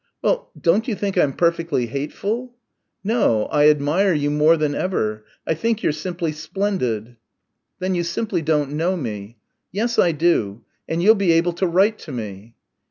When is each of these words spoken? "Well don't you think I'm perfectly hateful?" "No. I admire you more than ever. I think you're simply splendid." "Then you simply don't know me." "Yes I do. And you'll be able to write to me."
"Well 0.23 0.49
don't 0.59 0.87
you 0.87 0.95
think 0.95 1.15
I'm 1.15 1.31
perfectly 1.31 1.85
hateful?" 1.85 2.55
"No. 3.03 3.45
I 3.51 3.69
admire 3.69 4.13
you 4.13 4.31
more 4.31 4.57
than 4.57 4.73
ever. 4.73 5.25
I 5.45 5.53
think 5.53 5.83
you're 5.83 5.91
simply 5.91 6.31
splendid." 6.31 7.17
"Then 7.77 7.93
you 7.93 8.01
simply 8.03 8.41
don't 8.41 8.71
know 8.71 8.97
me." 8.97 9.37
"Yes 9.71 9.99
I 9.99 10.11
do. 10.11 10.63
And 10.89 11.03
you'll 11.03 11.13
be 11.13 11.33
able 11.33 11.53
to 11.53 11.67
write 11.67 11.99
to 11.99 12.11
me." 12.11 12.55